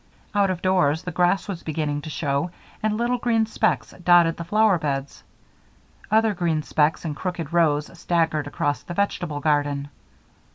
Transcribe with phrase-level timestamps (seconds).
[0.33, 2.49] Out of doors, the grass was beginning to show
[2.81, 5.21] and little green specks dotted the flower beds.
[6.09, 9.89] Other green specks in crooked rows staggered across the vegetable garden.